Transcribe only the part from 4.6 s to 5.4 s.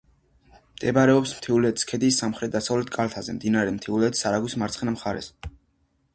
მარცხენა მხარეს.